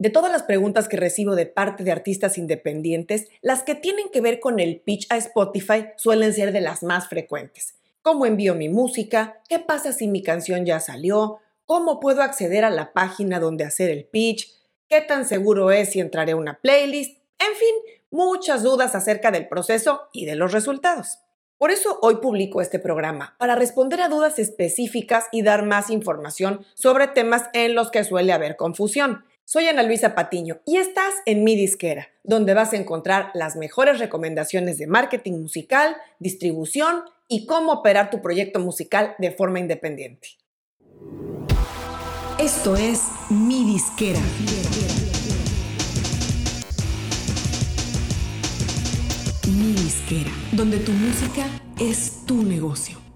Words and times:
De 0.00 0.08
todas 0.08 0.32
las 0.32 0.44
preguntas 0.44 0.88
que 0.88 0.96
recibo 0.96 1.34
de 1.34 1.44
parte 1.44 1.84
de 1.84 1.92
artistas 1.92 2.38
independientes, 2.38 3.28
las 3.42 3.62
que 3.62 3.74
tienen 3.74 4.08
que 4.10 4.22
ver 4.22 4.40
con 4.40 4.58
el 4.58 4.80
pitch 4.80 5.06
a 5.10 5.18
Spotify 5.18 5.88
suelen 5.96 6.32
ser 6.32 6.52
de 6.52 6.62
las 6.62 6.82
más 6.82 7.06
frecuentes. 7.06 7.74
¿Cómo 8.00 8.24
envío 8.24 8.54
mi 8.54 8.70
música? 8.70 9.42
¿Qué 9.46 9.58
pasa 9.58 9.92
si 9.92 10.08
mi 10.08 10.22
canción 10.22 10.64
ya 10.64 10.80
salió? 10.80 11.40
¿Cómo 11.66 12.00
puedo 12.00 12.22
acceder 12.22 12.64
a 12.64 12.70
la 12.70 12.94
página 12.94 13.40
donde 13.40 13.64
hacer 13.64 13.90
el 13.90 14.06
pitch? 14.06 14.50
¿Qué 14.88 15.02
tan 15.02 15.28
seguro 15.28 15.70
es 15.70 15.90
si 15.90 16.00
entraré 16.00 16.32
a 16.32 16.36
una 16.36 16.58
playlist? 16.62 17.18
En 17.38 17.54
fin, 17.54 18.00
muchas 18.10 18.62
dudas 18.62 18.94
acerca 18.94 19.30
del 19.30 19.48
proceso 19.48 20.08
y 20.14 20.24
de 20.24 20.34
los 20.34 20.52
resultados. 20.52 21.18
Por 21.58 21.70
eso 21.70 21.98
hoy 22.00 22.16
publico 22.22 22.62
este 22.62 22.78
programa, 22.78 23.36
para 23.38 23.54
responder 23.54 24.00
a 24.00 24.08
dudas 24.08 24.38
específicas 24.38 25.26
y 25.30 25.42
dar 25.42 25.66
más 25.66 25.90
información 25.90 26.64
sobre 26.72 27.06
temas 27.06 27.50
en 27.52 27.74
los 27.74 27.90
que 27.90 28.02
suele 28.02 28.32
haber 28.32 28.56
confusión. 28.56 29.26
Soy 29.52 29.66
Ana 29.66 29.82
Luisa 29.82 30.14
Patiño 30.14 30.60
y 30.64 30.76
estás 30.76 31.12
en 31.26 31.42
mi 31.42 31.56
disquera, 31.56 32.06
donde 32.22 32.54
vas 32.54 32.72
a 32.72 32.76
encontrar 32.76 33.32
las 33.34 33.56
mejores 33.56 33.98
recomendaciones 33.98 34.78
de 34.78 34.86
marketing 34.86 35.40
musical, 35.40 35.96
distribución 36.20 37.02
y 37.26 37.46
cómo 37.46 37.72
operar 37.72 38.10
tu 38.10 38.22
proyecto 38.22 38.60
musical 38.60 39.16
de 39.18 39.32
forma 39.32 39.58
independiente. 39.58 40.28
Esto 42.38 42.76
es 42.76 43.02
mi 43.28 43.64
disquera. 43.64 44.20
Mi 49.48 49.72
disquera, 49.72 50.30
donde 50.52 50.78
tu 50.78 50.92
música 50.92 51.44
es 51.80 52.24
tu 52.24 52.44
negocio. 52.44 53.09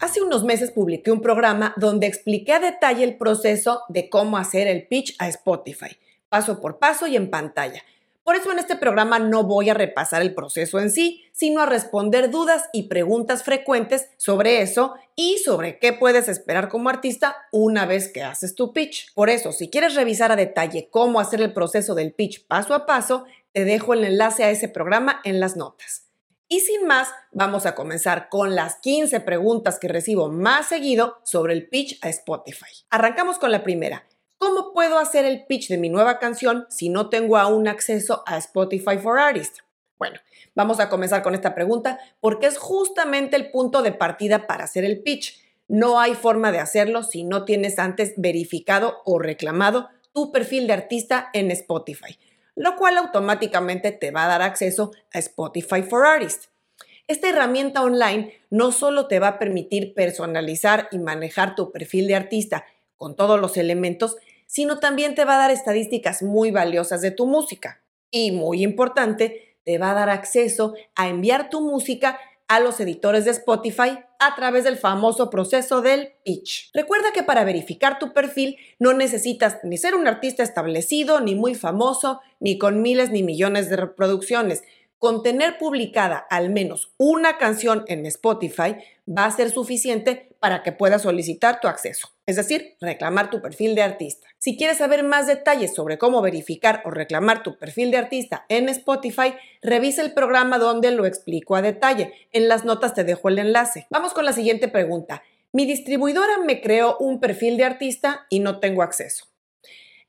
Hace 0.00 0.22
unos 0.22 0.44
meses 0.44 0.70
publiqué 0.70 1.10
un 1.10 1.20
programa 1.20 1.74
donde 1.76 2.06
expliqué 2.06 2.52
a 2.52 2.60
detalle 2.60 3.02
el 3.02 3.16
proceso 3.16 3.82
de 3.88 4.08
cómo 4.08 4.38
hacer 4.38 4.68
el 4.68 4.86
pitch 4.86 5.16
a 5.18 5.28
Spotify, 5.28 5.98
paso 6.28 6.60
por 6.60 6.78
paso 6.78 7.08
y 7.08 7.16
en 7.16 7.30
pantalla. 7.30 7.82
Por 8.22 8.36
eso 8.36 8.52
en 8.52 8.60
este 8.60 8.76
programa 8.76 9.18
no 9.18 9.42
voy 9.42 9.70
a 9.70 9.74
repasar 9.74 10.22
el 10.22 10.34
proceso 10.34 10.78
en 10.78 10.90
sí, 10.90 11.24
sino 11.32 11.62
a 11.62 11.66
responder 11.66 12.30
dudas 12.30 12.68
y 12.72 12.84
preguntas 12.84 13.42
frecuentes 13.42 14.08
sobre 14.18 14.62
eso 14.62 14.94
y 15.16 15.38
sobre 15.38 15.80
qué 15.80 15.92
puedes 15.94 16.28
esperar 16.28 16.68
como 16.68 16.90
artista 16.90 17.36
una 17.50 17.84
vez 17.84 18.12
que 18.12 18.22
haces 18.22 18.54
tu 18.54 18.72
pitch. 18.72 19.12
Por 19.14 19.30
eso, 19.30 19.50
si 19.50 19.68
quieres 19.68 19.96
revisar 19.96 20.30
a 20.30 20.36
detalle 20.36 20.90
cómo 20.90 21.18
hacer 21.18 21.40
el 21.40 21.52
proceso 21.52 21.96
del 21.96 22.12
pitch 22.12 22.46
paso 22.46 22.74
a 22.74 22.86
paso, 22.86 23.24
te 23.52 23.64
dejo 23.64 23.94
el 23.94 24.04
enlace 24.04 24.44
a 24.44 24.50
ese 24.50 24.68
programa 24.68 25.20
en 25.24 25.40
las 25.40 25.56
notas. 25.56 26.07
Y 26.50 26.60
sin 26.60 26.86
más, 26.86 27.10
vamos 27.30 27.66
a 27.66 27.74
comenzar 27.74 28.30
con 28.30 28.54
las 28.54 28.76
15 28.76 29.20
preguntas 29.20 29.78
que 29.78 29.86
recibo 29.86 30.30
más 30.30 30.66
seguido 30.66 31.18
sobre 31.22 31.52
el 31.52 31.68
pitch 31.68 31.98
a 32.00 32.08
Spotify. 32.08 32.72
Arrancamos 32.88 33.38
con 33.38 33.52
la 33.52 33.62
primera. 33.62 34.06
¿Cómo 34.38 34.72
puedo 34.72 34.98
hacer 34.98 35.26
el 35.26 35.44
pitch 35.44 35.68
de 35.68 35.76
mi 35.76 35.90
nueva 35.90 36.18
canción 36.18 36.64
si 36.70 36.88
no 36.88 37.10
tengo 37.10 37.36
aún 37.36 37.68
acceso 37.68 38.22
a 38.24 38.38
Spotify 38.38 38.96
for 38.96 39.18
Artists? 39.18 39.62
Bueno, 39.98 40.20
vamos 40.54 40.80
a 40.80 40.88
comenzar 40.88 41.22
con 41.22 41.34
esta 41.34 41.54
pregunta 41.54 41.98
porque 42.18 42.46
es 42.46 42.56
justamente 42.56 43.36
el 43.36 43.50
punto 43.50 43.82
de 43.82 43.92
partida 43.92 44.46
para 44.46 44.64
hacer 44.64 44.86
el 44.86 45.02
pitch. 45.02 45.38
No 45.66 46.00
hay 46.00 46.14
forma 46.14 46.50
de 46.50 46.60
hacerlo 46.60 47.02
si 47.02 47.24
no 47.24 47.44
tienes 47.44 47.78
antes 47.78 48.14
verificado 48.16 49.02
o 49.04 49.18
reclamado 49.18 49.90
tu 50.14 50.32
perfil 50.32 50.66
de 50.66 50.72
artista 50.72 51.28
en 51.34 51.50
Spotify 51.50 52.18
lo 52.58 52.76
cual 52.76 52.98
automáticamente 52.98 53.92
te 53.92 54.10
va 54.10 54.24
a 54.24 54.28
dar 54.28 54.42
acceso 54.42 54.90
a 55.12 55.18
Spotify 55.20 55.82
for 55.82 56.04
Artists. 56.04 56.50
Esta 57.06 57.28
herramienta 57.28 57.82
online 57.82 58.34
no 58.50 58.72
solo 58.72 59.06
te 59.06 59.20
va 59.20 59.28
a 59.28 59.38
permitir 59.38 59.94
personalizar 59.94 60.88
y 60.90 60.98
manejar 60.98 61.54
tu 61.54 61.70
perfil 61.70 62.08
de 62.08 62.16
artista 62.16 62.66
con 62.96 63.14
todos 63.14 63.40
los 63.40 63.56
elementos, 63.56 64.16
sino 64.46 64.78
también 64.78 65.14
te 65.14 65.24
va 65.24 65.36
a 65.36 65.38
dar 65.38 65.50
estadísticas 65.52 66.22
muy 66.22 66.50
valiosas 66.50 67.00
de 67.00 67.12
tu 67.12 67.26
música. 67.26 67.80
Y 68.10 68.32
muy 68.32 68.62
importante, 68.62 69.56
te 69.64 69.78
va 69.78 69.92
a 69.92 69.94
dar 69.94 70.10
acceso 70.10 70.74
a 70.96 71.08
enviar 71.08 71.50
tu 71.50 71.60
música 71.60 72.18
a 72.48 72.60
los 72.60 72.80
editores 72.80 73.24
de 73.24 73.30
Spotify 73.30 73.98
a 74.18 74.34
través 74.34 74.64
del 74.64 74.76
famoso 74.76 75.30
proceso 75.30 75.80
del 75.80 76.14
pitch. 76.24 76.70
Recuerda 76.74 77.12
que 77.12 77.22
para 77.22 77.44
verificar 77.44 77.98
tu 77.98 78.12
perfil 78.12 78.56
no 78.78 78.92
necesitas 78.94 79.58
ni 79.62 79.78
ser 79.78 79.94
un 79.94 80.08
artista 80.08 80.42
establecido, 80.42 81.20
ni 81.20 81.34
muy 81.34 81.54
famoso, 81.54 82.20
ni 82.40 82.58
con 82.58 82.82
miles 82.82 83.10
ni 83.10 83.22
millones 83.22 83.68
de 83.68 83.76
reproducciones. 83.76 84.62
Con 84.98 85.22
tener 85.22 85.58
publicada 85.58 86.18
al 86.18 86.50
menos 86.50 86.92
una 86.96 87.38
canción 87.38 87.84
en 87.86 88.04
Spotify 88.06 88.76
va 89.08 89.26
a 89.26 89.30
ser 89.30 89.50
suficiente 89.50 90.28
para 90.40 90.64
que 90.64 90.72
puedas 90.72 91.02
solicitar 91.02 91.60
tu 91.60 91.68
acceso, 91.68 92.08
es 92.26 92.34
decir, 92.34 92.74
reclamar 92.80 93.30
tu 93.30 93.40
perfil 93.40 93.76
de 93.76 93.82
artista. 93.82 94.26
Si 94.38 94.56
quieres 94.56 94.78
saber 94.78 95.04
más 95.04 95.28
detalles 95.28 95.72
sobre 95.72 95.98
cómo 95.98 96.20
verificar 96.20 96.82
o 96.84 96.90
reclamar 96.90 97.44
tu 97.44 97.56
perfil 97.58 97.92
de 97.92 97.98
artista 97.98 98.44
en 98.48 98.68
Spotify, 98.68 99.34
revisa 99.62 100.02
el 100.02 100.14
programa 100.14 100.58
donde 100.58 100.90
lo 100.90 101.06
explico 101.06 101.54
a 101.54 101.62
detalle. 101.62 102.12
En 102.32 102.48
las 102.48 102.64
notas 102.64 102.94
te 102.94 103.04
dejo 103.04 103.28
el 103.28 103.38
enlace. 103.38 103.86
Vamos 103.90 104.14
con 104.14 104.24
la 104.24 104.32
siguiente 104.32 104.66
pregunta. 104.66 105.22
Mi 105.52 105.64
distribuidora 105.64 106.38
me 106.38 106.60
creó 106.60 106.96
un 106.98 107.20
perfil 107.20 107.56
de 107.56 107.64
artista 107.64 108.26
y 108.30 108.40
no 108.40 108.58
tengo 108.58 108.82
acceso. 108.82 109.26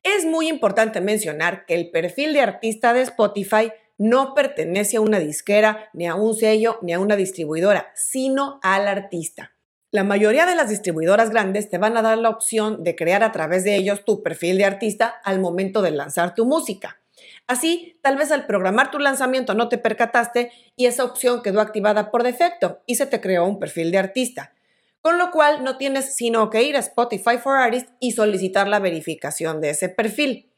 Es 0.01 0.25
muy 0.25 0.47
importante 0.47 0.99
mencionar 0.99 1.65
que 1.67 1.75
el 1.75 1.91
perfil 1.91 2.33
de 2.33 2.41
artista 2.41 2.93
de 2.93 3.01
Spotify 3.01 3.71
no 3.99 4.33
pertenece 4.33 4.97
a 4.97 5.01
una 5.01 5.19
disquera, 5.19 5.89
ni 5.93 6.07
a 6.07 6.15
un 6.15 6.33
sello, 6.33 6.79
ni 6.81 6.93
a 6.93 6.99
una 6.99 7.15
distribuidora, 7.15 7.91
sino 7.93 8.59
al 8.63 8.87
artista. 8.87 9.51
La 9.91 10.03
mayoría 10.03 10.45
de 10.45 10.55
las 10.55 10.69
distribuidoras 10.69 11.29
grandes 11.29 11.69
te 11.69 11.77
van 11.77 11.97
a 11.97 12.01
dar 12.01 12.17
la 12.17 12.29
opción 12.29 12.83
de 12.83 12.95
crear 12.95 13.23
a 13.23 13.31
través 13.31 13.63
de 13.63 13.75
ellos 13.75 14.05
tu 14.05 14.23
perfil 14.23 14.57
de 14.57 14.65
artista 14.65 15.15
al 15.23 15.39
momento 15.39 15.81
de 15.81 15.91
lanzar 15.91 16.33
tu 16.33 16.45
música. 16.45 17.01
Así, 17.45 17.99
tal 18.01 18.15
vez 18.15 18.31
al 18.31 18.45
programar 18.45 18.89
tu 18.89 18.99
lanzamiento 18.99 19.53
no 19.53 19.67
te 19.67 19.77
percataste 19.77 20.51
y 20.75 20.85
esa 20.85 21.03
opción 21.03 21.41
quedó 21.41 21.59
activada 21.59 22.09
por 22.09 22.23
defecto 22.23 22.79
y 22.85 22.95
se 22.95 23.05
te 23.05 23.19
creó 23.19 23.45
un 23.45 23.59
perfil 23.59 23.91
de 23.91 23.97
artista. 23.97 24.53
Con 25.01 25.17
lo 25.17 25.31
cual 25.31 25.63
no 25.63 25.77
tienes 25.77 26.15
sino 26.15 26.49
que 26.49 26.63
ir 26.63 26.77
a 26.77 26.79
Spotify 26.79 27.37
for 27.41 27.57
Artists 27.57 27.91
y 27.99 28.11
solicitar 28.11 28.67
la 28.67 28.79
verificación 28.79 29.59
de 29.59 29.71
ese 29.71 29.89
perfil. 29.89 30.48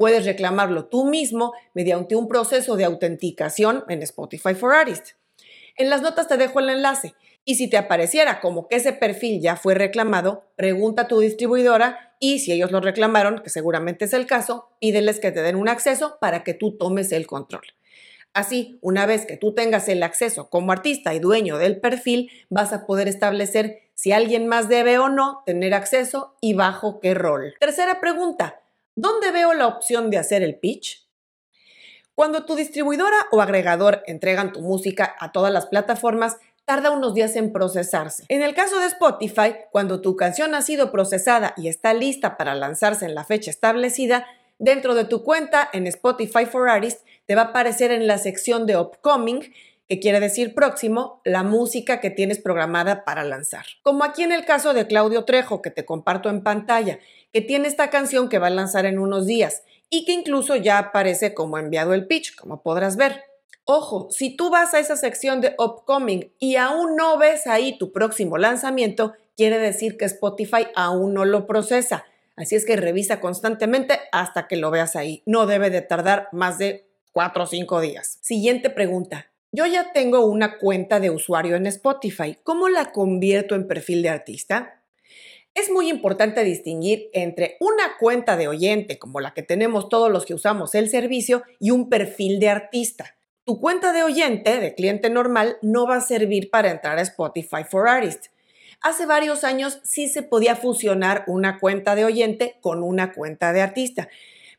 Puedes 0.00 0.24
reclamarlo 0.24 0.86
tú 0.86 1.04
mismo 1.04 1.52
mediante 1.74 2.16
un 2.16 2.26
proceso 2.26 2.74
de 2.76 2.84
autenticación 2.84 3.84
en 3.90 4.00
Spotify 4.00 4.54
for 4.54 4.74
Artists. 4.74 5.14
En 5.76 5.90
las 5.90 6.00
notas 6.00 6.26
te 6.26 6.38
dejo 6.38 6.58
el 6.58 6.70
enlace 6.70 7.12
y 7.44 7.56
si 7.56 7.68
te 7.68 7.76
apareciera 7.76 8.40
como 8.40 8.66
que 8.66 8.76
ese 8.76 8.94
perfil 8.94 9.42
ya 9.42 9.56
fue 9.56 9.74
reclamado, 9.74 10.44
pregunta 10.56 11.02
a 11.02 11.06
tu 11.06 11.20
distribuidora 11.20 12.14
y 12.18 12.38
si 12.38 12.50
ellos 12.50 12.70
lo 12.70 12.80
reclamaron, 12.80 13.40
que 13.40 13.50
seguramente 13.50 14.06
es 14.06 14.14
el 14.14 14.24
caso, 14.24 14.70
pídeles 14.80 15.20
que 15.20 15.32
te 15.32 15.42
den 15.42 15.56
un 15.56 15.68
acceso 15.68 16.16
para 16.18 16.44
que 16.44 16.54
tú 16.54 16.78
tomes 16.78 17.12
el 17.12 17.26
control. 17.26 17.64
Así, 18.32 18.78
una 18.80 19.04
vez 19.04 19.26
que 19.26 19.36
tú 19.36 19.52
tengas 19.52 19.86
el 19.90 20.02
acceso 20.02 20.48
como 20.48 20.72
artista 20.72 21.12
y 21.12 21.18
dueño 21.18 21.58
del 21.58 21.78
perfil, 21.78 22.30
vas 22.48 22.72
a 22.72 22.86
poder 22.86 23.06
establecer 23.06 23.90
si 23.92 24.12
alguien 24.12 24.46
más 24.46 24.70
debe 24.70 24.98
o 24.98 25.10
no 25.10 25.42
tener 25.44 25.74
acceso 25.74 26.36
y 26.40 26.54
bajo 26.54 27.00
qué 27.00 27.12
rol. 27.12 27.54
Tercera 27.60 28.00
pregunta, 28.00 28.59
¿Dónde 28.96 29.30
veo 29.30 29.54
la 29.54 29.66
opción 29.66 30.10
de 30.10 30.18
hacer 30.18 30.42
el 30.42 30.58
pitch? 30.58 31.06
Cuando 32.14 32.44
tu 32.44 32.54
distribuidora 32.54 33.16
o 33.30 33.40
agregador 33.40 34.02
entregan 34.06 34.52
tu 34.52 34.60
música 34.60 35.16
a 35.20 35.32
todas 35.32 35.52
las 35.52 35.66
plataformas, 35.66 36.36
tarda 36.64 36.90
unos 36.90 37.14
días 37.14 37.34
en 37.36 37.52
procesarse. 37.52 38.24
En 38.28 38.42
el 38.42 38.54
caso 38.54 38.78
de 38.78 38.86
Spotify, 38.86 39.54
cuando 39.70 40.00
tu 40.00 40.16
canción 40.16 40.54
ha 40.54 40.62
sido 40.62 40.92
procesada 40.92 41.54
y 41.56 41.68
está 41.68 41.94
lista 41.94 42.36
para 42.36 42.54
lanzarse 42.54 43.06
en 43.06 43.14
la 43.14 43.24
fecha 43.24 43.50
establecida, 43.50 44.26
dentro 44.58 44.94
de 44.94 45.04
tu 45.04 45.24
cuenta 45.24 45.68
en 45.72 45.86
Spotify 45.86 46.46
for 46.46 46.68
Artists 46.68 47.04
te 47.26 47.34
va 47.34 47.42
a 47.42 47.46
aparecer 47.46 47.90
en 47.92 48.06
la 48.06 48.18
sección 48.18 48.66
de 48.66 48.76
Upcoming 48.76 49.52
que 49.90 49.98
quiere 49.98 50.20
decir 50.20 50.54
próximo, 50.54 51.20
la 51.24 51.42
música 51.42 52.00
que 52.00 52.10
tienes 52.10 52.38
programada 52.38 53.04
para 53.04 53.24
lanzar. 53.24 53.66
Como 53.82 54.04
aquí 54.04 54.22
en 54.22 54.30
el 54.30 54.44
caso 54.44 54.72
de 54.72 54.86
Claudio 54.86 55.24
Trejo, 55.24 55.62
que 55.62 55.72
te 55.72 55.84
comparto 55.84 56.30
en 56.30 56.44
pantalla, 56.44 57.00
que 57.32 57.40
tiene 57.40 57.66
esta 57.66 57.90
canción 57.90 58.28
que 58.28 58.38
va 58.38 58.46
a 58.46 58.50
lanzar 58.50 58.86
en 58.86 59.00
unos 59.00 59.26
días 59.26 59.64
y 59.90 60.04
que 60.04 60.12
incluso 60.12 60.54
ya 60.54 60.78
aparece 60.78 61.34
como 61.34 61.58
enviado 61.58 61.92
el 61.92 62.06
pitch, 62.06 62.36
como 62.36 62.62
podrás 62.62 62.96
ver. 62.96 63.24
Ojo, 63.64 64.06
si 64.12 64.36
tú 64.36 64.48
vas 64.48 64.74
a 64.74 64.78
esa 64.78 64.94
sección 64.94 65.40
de 65.40 65.56
Upcoming 65.58 66.32
y 66.38 66.54
aún 66.54 66.94
no 66.94 67.18
ves 67.18 67.48
ahí 67.48 67.76
tu 67.76 67.90
próximo 67.90 68.38
lanzamiento, 68.38 69.14
quiere 69.36 69.58
decir 69.58 69.96
que 69.96 70.04
Spotify 70.04 70.68
aún 70.76 71.14
no 71.14 71.24
lo 71.24 71.48
procesa. 71.48 72.04
Así 72.36 72.54
es 72.54 72.64
que 72.64 72.76
revisa 72.76 73.18
constantemente 73.18 73.98
hasta 74.12 74.46
que 74.46 74.54
lo 74.54 74.70
veas 74.70 74.94
ahí. 74.94 75.24
No 75.26 75.46
debe 75.46 75.68
de 75.68 75.82
tardar 75.82 76.28
más 76.30 76.58
de 76.58 76.86
4 77.10 77.42
o 77.42 77.46
5 77.48 77.80
días. 77.80 78.18
Siguiente 78.20 78.70
pregunta. 78.70 79.29
Yo 79.52 79.66
ya 79.66 79.92
tengo 79.92 80.24
una 80.26 80.58
cuenta 80.58 81.00
de 81.00 81.10
usuario 81.10 81.56
en 81.56 81.66
Spotify. 81.66 82.38
¿Cómo 82.44 82.68
la 82.68 82.92
convierto 82.92 83.56
en 83.56 83.66
perfil 83.66 84.02
de 84.02 84.08
artista? 84.08 84.80
Es 85.54 85.72
muy 85.72 85.88
importante 85.88 86.44
distinguir 86.44 87.10
entre 87.12 87.56
una 87.58 87.96
cuenta 87.98 88.36
de 88.36 88.46
oyente, 88.46 89.00
como 89.00 89.18
la 89.18 89.34
que 89.34 89.42
tenemos 89.42 89.88
todos 89.88 90.08
los 90.08 90.24
que 90.24 90.34
usamos 90.34 90.76
el 90.76 90.88
servicio, 90.88 91.42
y 91.58 91.72
un 91.72 91.88
perfil 91.88 92.38
de 92.38 92.48
artista. 92.48 93.16
Tu 93.44 93.58
cuenta 93.58 93.92
de 93.92 94.04
oyente, 94.04 94.60
de 94.60 94.76
cliente 94.76 95.10
normal, 95.10 95.56
no 95.62 95.84
va 95.84 95.96
a 95.96 96.00
servir 96.00 96.48
para 96.50 96.70
entrar 96.70 96.98
a 96.98 97.02
Spotify 97.02 97.64
for 97.68 97.88
Artists. 97.88 98.30
Hace 98.80 99.04
varios 99.04 99.42
años 99.42 99.80
sí 99.82 100.06
se 100.06 100.22
podía 100.22 100.54
fusionar 100.54 101.24
una 101.26 101.58
cuenta 101.58 101.96
de 101.96 102.04
oyente 102.04 102.54
con 102.60 102.84
una 102.84 103.12
cuenta 103.12 103.52
de 103.52 103.62
artista, 103.62 104.08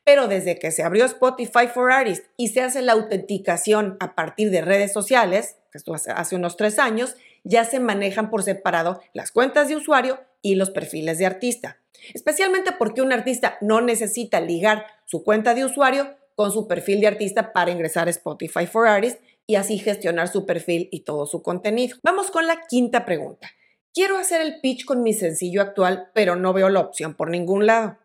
Pero 0.04 0.28
desde 0.28 0.58
que 0.58 0.72
se 0.72 0.84
abrió 0.84 1.06
Spotify 1.06 1.68
for 1.72 1.92
Artists 1.92 2.28
y 2.38 2.50
se 2.50 2.62
hace 2.62 2.82
la 2.82 2.94
autenticación 2.94 3.98
a 4.00 4.16
partir 4.16 4.50
de 4.50 4.62
redes 4.62 4.92
sociales, 4.94 5.58
esto 5.74 5.94
hace, 5.94 6.12
hace 6.12 6.36
unos 6.36 6.58
tres 6.58 6.80
años, 6.80 7.16
ya 7.44 7.66
se 7.66 7.80
manejan 7.80 8.30
por 8.30 8.44
separado 8.44 9.02
las 9.14 9.32
cuentas 9.32 9.68
de 9.68 9.76
usuario 9.76 10.20
y 10.42 10.56
los 10.56 10.72
perfiles 10.72 11.18
de 11.18 11.26
artista. 11.26 11.78
Especialmente 12.14 12.72
porque 12.72 13.02
un 13.02 13.14
artista 13.14 13.58
no 13.62 13.82
necesita 13.82 14.42
ligar 14.42 14.86
su 15.06 15.24
cuenta 15.24 15.54
de 15.54 15.66
usuario 15.66 16.16
con 16.36 16.52
su 16.52 16.68
perfil 16.68 17.02
de 17.02 17.08
artista 17.08 17.54
para 17.54 17.72
ingresar 17.72 18.08
a 18.08 18.12
Spotify 18.12 18.66
for 18.66 18.88
Artists 18.88 19.22
y 19.46 19.56
así 19.56 19.78
gestionar 19.78 20.28
su 20.28 20.46
perfil 20.46 20.90
y 20.92 21.02
todo 21.02 21.26
su 21.26 21.42
contenido. 21.42 21.98
Vamos 22.04 22.32
con 22.32 22.48
la 22.48 22.62
quinta 22.68 23.06
pregunta. 23.06 23.50
Quiero 23.94 24.18
hacer 24.18 24.42
el 24.42 24.62
pitch 24.62 24.86
con 24.86 25.04
mi 25.04 25.14
sencillo 25.14 25.62
actual, 25.62 26.10
pero 26.14 26.36
no 26.36 26.54
veo 26.54 26.70
la 26.70 26.80
opción 26.80 27.14
por 27.14 27.30
ningún 27.30 27.66
lado. 27.66 27.98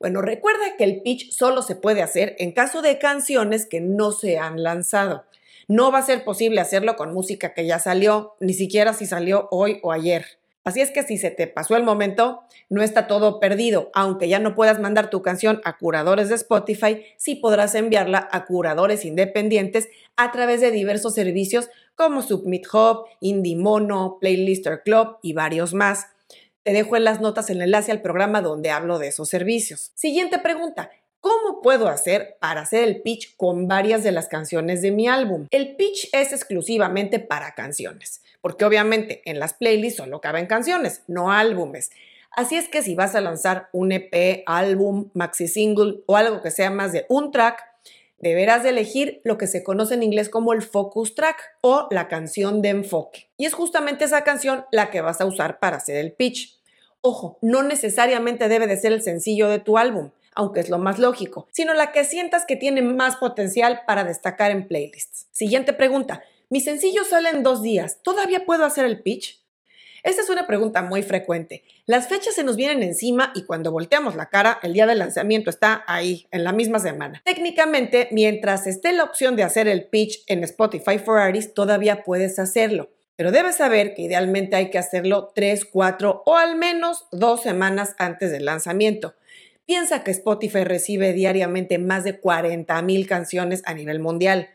Bueno, 0.00 0.22
recuerda 0.22 0.76
que 0.76 0.84
el 0.84 1.02
pitch 1.02 1.32
solo 1.32 1.62
se 1.62 1.74
puede 1.74 2.02
hacer 2.02 2.36
en 2.38 2.52
caso 2.52 2.82
de 2.82 2.98
canciones 2.98 3.66
que 3.66 3.80
no 3.80 4.12
se 4.12 4.38
han 4.38 4.62
lanzado. 4.62 5.24
No 5.66 5.90
va 5.90 5.98
a 5.98 6.06
ser 6.06 6.24
posible 6.24 6.60
hacerlo 6.60 6.96
con 6.96 7.12
música 7.12 7.52
que 7.52 7.66
ya 7.66 7.78
salió, 7.78 8.34
ni 8.40 8.54
siquiera 8.54 8.94
si 8.94 9.06
salió 9.06 9.48
hoy 9.50 9.80
o 9.82 9.92
ayer. 9.92 10.38
Así 10.64 10.80
es 10.80 10.90
que 10.90 11.02
si 11.02 11.18
se 11.18 11.30
te 11.30 11.46
pasó 11.46 11.76
el 11.76 11.82
momento, 11.82 12.42
no 12.68 12.82
está 12.82 13.06
todo 13.06 13.40
perdido. 13.40 13.90
Aunque 13.94 14.28
ya 14.28 14.38
no 14.38 14.54
puedas 14.54 14.78
mandar 14.78 15.10
tu 15.10 15.22
canción 15.22 15.60
a 15.64 15.78
curadores 15.78 16.28
de 16.28 16.34
Spotify, 16.34 17.04
sí 17.16 17.36
podrás 17.36 17.74
enviarla 17.74 18.28
a 18.30 18.44
curadores 18.44 19.04
independientes 19.04 19.88
a 20.16 20.30
través 20.30 20.60
de 20.60 20.70
diversos 20.70 21.14
servicios 21.14 21.70
como 21.94 22.22
Submit 22.22 22.66
Hub, 22.72 23.06
Indie 23.20 23.56
Mono, 23.56 24.18
Playlister 24.20 24.82
Club 24.82 25.16
y 25.22 25.32
varios 25.32 25.74
más. 25.74 26.06
Te 26.68 26.74
dejo 26.74 26.96
en 26.96 27.04
las 27.04 27.22
notas 27.22 27.48
el 27.48 27.62
enlace 27.62 27.92
al 27.92 28.02
programa 28.02 28.42
donde 28.42 28.68
hablo 28.68 28.98
de 28.98 29.08
esos 29.08 29.30
servicios. 29.30 29.90
Siguiente 29.94 30.38
pregunta. 30.38 30.90
¿Cómo 31.18 31.62
puedo 31.62 31.88
hacer 31.88 32.36
para 32.42 32.60
hacer 32.60 32.84
el 32.84 33.00
pitch 33.00 33.36
con 33.38 33.68
varias 33.68 34.04
de 34.04 34.12
las 34.12 34.28
canciones 34.28 34.82
de 34.82 34.90
mi 34.90 35.08
álbum? 35.08 35.46
El 35.50 35.76
pitch 35.76 36.10
es 36.12 36.34
exclusivamente 36.34 37.20
para 37.20 37.54
canciones, 37.54 38.20
porque 38.42 38.66
obviamente 38.66 39.22
en 39.24 39.38
las 39.38 39.54
playlists 39.54 39.96
solo 39.96 40.20
caben 40.20 40.44
canciones, 40.44 41.04
no 41.06 41.32
álbumes. 41.32 41.90
Así 42.32 42.56
es 42.56 42.68
que 42.68 42.82
si 42.82 42.94
vas 42.94 43.14
a 43.14 43.22
lanzar 43.22 43.70
un 43.72 43.90
EP, 43.90 44.42
álbum, 44.44 45.08
maxi 45.14 45.48
single 45.48 46.02
o 46.04 46.16
algo 46.16 46.42
que 46.42 46.50
sea 46.50 46.70
más 46.70 46.92
de 46.92 47.06
un 47.08 47.30
track, 47.32 47.64
deberás 48.18 48.62
de 48.62 48.70
elegir 48.70 49.22
lo 49.24 49.38
que 49.38 49.46
se 49.46 49.62
conoce 49.62 49.94
en 49.94 50.02
inglés 50.02 50.28
como 50.28 50.52
el 50.52 50.60
focus 50.60 51.14
track 51.14 51.38
o 51.62 51.88
la 51.90 52.08
canción 52.08 52.60
de 52.60 52.68
enfoque. 52.68 53.30
Y 53.38 53.46
es 53.46 53.54
justamente 53.54 54.04
esa 54.04 54.22
canción 54.22 54.66
la 54.70 54.90
que 54.90 55.00
vas 55.00 55.22
a 55.22 55.24
usar 55.24 55.60
para 55.60 55.78
hacer 55.78 55.96
el 55.96 56.12
pitch. 56.12 56.57
Ojo, 57.00 57.38
no 57.42 57.62
necesariamente 57.62 58.48
debe 58.48 58.66
de 58.66 58.76
ser 58.76 58.92
el 58.92 59.02
sencillo 59.02 59.48
de 59.48 59.58
tu 59.58 59.78
álbum 59.78 60.10
aunque 60.38 60.60
es 60.60 60.70
lo 60.70 60.78
más 60.78 61.00
lógico, 61.00 61.48
sino 61.52 61.74
la 61.74 61.90
que 61.90 62.04
sientas 62.04 62.46
que 62.46 62.54
tiene 62.54 62.80
más 62.80 63.16
potencial 63.16 63.80
para 63.88 64.04
destacar 64.04 64.52
en 64.52 64.68
playlists. 64.68 65.26
Siguiente 65.32 65.72
pregunta. 65.72 66.22
Mi 66.48 66.60
sencillo 66.60 67.04
sale 67.04 67.30
en 67.30 67.42
dos 67.42 67.60
días. 67.60 67.98
¿Todavía 68.04 68.46
puedo 68.46 68.64
hacer 68.64 68.84
el 68.84 69.02
pitch? 69.02 69.42
Esta 70.04 70.22
es 70.22 70.30
una 70.30 70.46
pregunta 70.46 70.80
muy 70.80 71.02
frecuente. 71.02 71.64
Las 71.86 72.06
fechas 72.08 72.36
se 72.36 72.44
nos 72.44 72.54
vienen 72.54 72.84
encima 72.84 73.32
y 73.34 73.46
cuando 73.46 73.72
volteamos 73.72 74.14
la 74.14 74.26
cara, 74.26 74.60
el 74.62 74.74
día 74.74 74.86
del 74.86 75.00
lanzamiento 75.00 75.50
está 75.50 75.82
ahí, 75.88 76.28
en 76.30 76.44
la 76.44 76.52
misma 76.52 76.78
semana. 76.78 77.20
Técnicamente, 77.24 78.08
mientras 78.12 78.68
esté 78.68 78.92
la 78.92 79.02
opción 79.02 79.34
de 79.34 79.42
hacer 79.42 79.66
el 79.66 79.88
pitch 79.88 80.22
en 80.28 80.44
Spotify 80.44 80.98
for 80.98 81.18
Artists, 81.18 81.52
todavía 81.52 82.04
puedes 82.04 82.38
hacerlo. 82.38 82.90
Pero 83.18 83.32
debes 83.32 83.56
saber 83.56 83.94
que 83.94 84.02
idealmente 84.02 84.54
hay 84.54 84.70
que 84.70 84.78
hacerlo 84.78 85.32
3, 85.34 85.64
4 85.64 86.22
o 86.24 86.36
al 86.36 86.54
menos 86.54 87.08
dos 87.10 87.42
semanas 87.42 87.96
antes 87.98 88.30
del 88.30 88.44
lanzamiento. 88.44 89.16
Piensa 89.66 90.04
que 90.04 90.12
Spotify 90.12 90.62
recibe 90.62 91.12
diariamente 91.12 91.78
más 91.78 92.04
de 92.04 92.20
40 92.20 92.80
mil 92.82 93.08
canciones 93.08 93.62
a 93.66 93.74
nivel 93.74 93.98
mundial. 93.98 94.50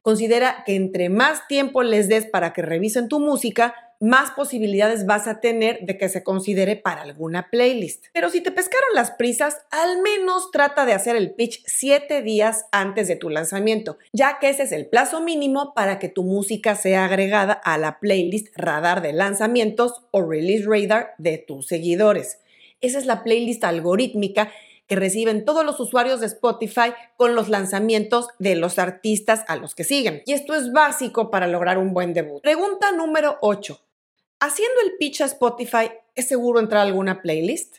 Considera 0.00 0.62
que 0.64 0.76
entre 0.76 1.08
más 1.08 1.48
tiempo 1.48 1.82
les 1.82 2.08
des 2.08 2.24
para 2.24 2.52
que 2.52 2.62
revisen 2.62 3.08
tu 3.08 3.18
música, 3.18 3.74
más 4.04 4.32
posibilidades 4.32 5.06
vas 5.06 5.26
a 5.26 5.40
tener 5.40 5.80
de 5.80 5.96
que 5.96 6.10
se 6.10 6.22
considere 6.22 6.76
para 6.76 7.00
alguna 7.00 7.48
playlist. 7.50 8.04
Pero 8.12 8.28
si 8.28 8.42
te 8.42 8.52
pescaron 8.52 8.90
las 8.94 9.12
prisas, 9.12 9.62
al 9.70 10.02
menos 10.02 10.50
trata 10.50 10.84
de 10.84 10.92
hacer 10.92 11.16
el 11.16 11.32
pitch 11.32 11.62
7 11.64 12.20
días 12.20 12.66
antes 12.70 13.08
de 13.08 13.16
tu 13.16 13.30
lanzamiento, 13.30 13.96
ya 14.12 14.38
que 14.38 14.50
ese 14.50 14.64
es 14.64 14.72
el 14.72 14.86
plazo 14.86 15.22
mínimo 15.22 15.72
para 15.72 15.98
que 15.98 16.10
tu 16.10 16.22
música 16.22 16.76
sea 16.76 17.06
agregada 17.06 17.54
a 17.54 17.78
la 17.78 17.98
playlist 17.98 18.48
radar 18.56 19.00
de 19.00 19.14
lanzamientos 19.14 20.02
o 20.10 20.20
release 20.20 20.66
radar 20.66 21.14
de 21.16 21.38
tus 21.38 21.66
seguidores. 21.66 22.40
Esa 22.82 22.98
es 22.98 23.06
la 23.06 23.22
playlist 23.22 23.64
algorítmica 23.64 24.52
que 24.86 24.96
reciben 24.96 25.46
todos 25.46 25.64
los 25.64 25.80
usuarios 25.80 26.20
de 26.20 26.26
Spotify 26.26 26.92
con 27.16 27.34
los 27.34 27.48
lanzamientos 27.48 28.28
de 28.38 28.54
los 28.54 28.78
artistas 28.78 29.44
a 29.48 29.56
los 29.56 29.74
que 29.74 29.84
siguen. 29.84 30.22
Y 30.26 30.34
esto 30.34 30.54
es 30.54 30.72
básico 30.72 31.30
para 31.30 31.46
lograr 31.46 31.78
un 31.78 31.94
buen 31.94 32.12
debut. 32.12 32.42
Pregunta 32.42 32.92
número 32.92 33.38
8. 33.40 33.80
¿Haciendo 34.46 34.82
el 34.84 34.98
pitch 34.98 35.22
a 35.22 35.24
Spotify 35.24 35.90
es 36.14 36.28
seguro 36.28 36.60
entrar 36.60 36.82
a 36.82 36.84
alguna 36.84 37.22
playlist? 37.22 37.78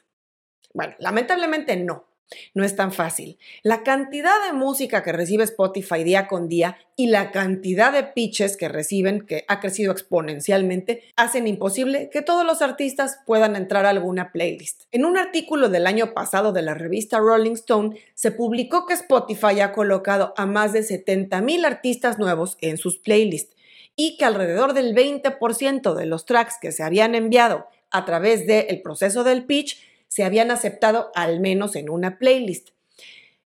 Bueno, 0.73 0.95
lamentablemente 0.97 1.75
no. 1.75 2.07
No 2.55 2.63
es 2.63 2.75
tan 2.75 2.91
fácil. 2.91 3.37
La 3.61 3.83
cantidad 3.83 4.33
de 4.47 4.53
música 4.53 5.03
que 5.03 5.11
recibe 5.11 5.43
Spotify 5.43 6.03
día 6.03 6.27
con 6.27 6.49
día 6.49 6.79
y 6.95 7.05
la 7.05 7.29
cantidad 7.29 7.93
de 7.93 8.01
pitches 8.01 8.57
que 8.57 8.67
reciben, 8.67 9.27
que 9.27 9.45
ha 9.47 9.59
crecido 9.59 9.91
exponencialmente, 9.91 11.03
hacen 11.15 11.45
imposible 11.45 12.09
que 12.11 12.23
todos 12.23 12.43
los 12.43 12.63
artistas 12.63 13.19
puedan 13.27 13.55
entrar 13.55 13.85
a 13.85 13.91
alguna 13.91 14.31
playlist. 14.31 14.85
En 14.91 15.05
un 15.05 15.19
artículo 15.19 15.69
del 15.69 15.85
año 15.85 16.15
pasado 16.15 16.51
de 16.51 16.63
la 16.63 16.73
revista 16.73 17.19
Rolling 17.19 17.51
Stone, 17.51 17.99
se 18.15 18.31
publicó 18.31 18.87
que 18.87 18.95
Spotify 18.95 19.59
ha 19.59 19.71
colocado 19.71 20.33
a 20.35 20.47
más 20.47 20.73
de 20.73 20.81
70 20.81 21.41
mil 21.41 21.63
artistas 21.63 22.17
nuevos 22.17 22.57
en 22.61 22.77
sus 22.77 22.97
playlists 22.97 23.55
y 23.95 24.17
que 24.17 24.25
alrededor 24.25 24.73
del 24.73 24.93
20% 24.93 25.93
de 25.93 26.05
los 26.05 26.25
tracks 26.25 26.57
que 26.59 26.71
se 26.71 26.83
habían 26.83 27.15
enviado 27.15 27.67
a 27.91 28.05
través 28.05 28.45
del 28.45 28.81
proceso 28.81 29.23
del 29.23 29.45
pitch 29.45 29.81
se 30.07 30.23
habían 30.23 30.51
aceptado 30.51 31.11
al 31.15 31.39
menos 31.39 31.75
en 31.75 31.89
una 31.89 32.17
playlist. 32.17 32.69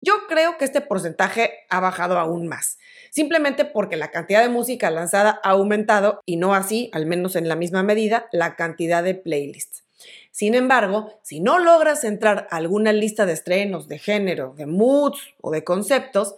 Yo 0.00 0.15
creo 0.29 0.59
que 0.59 0.65
este 0.65 0.81
porcentaje 0.81 1.61
ha 1.69 1.79
bajado 1.79 2.19
aún 2.19 2.49
más, 2.49 2.79
simplemente 3.11 3.65
porque 3.65 3.97
la 3.97 4.11
cantidad 4.11 4.43
de 4.43 4.49
música 4.49 4.91
lanzada 4.91 5.41
ha 5.44 5.50
aumentado 5.50 6.21
y 6.27 6.37
no 6.37 6.55
así, 6.55 6.91
al 6.93 7.06
menos 7.06 7.37
en 7.37 7.49
la 7.49 7.55
misma 7.55 7.85
medida, 7.85 8.27
la 8.33 8.56
cantidad 8.56 9.05
de 9.05 9.15
playlists. 9.15 9.85
Sin 10.33 10.56
embargo, 10.56 11.21
si 11.23 11.39
no 11.39 11.61
logras 11.61 12.03
entrar 12.03 12.49
a 12.50 12.56
alguna 12.56 12.93
lista 12.93 13.27
de 13.27 13.35
estrenos, 13.35 13.87
de 13.87 13.99
género, 13.99 14.55
de 14.56 14.67
moods 14.67 15.21
o 15.41 15.53
de 15.53 15.62
conceptos, 15.62 16.34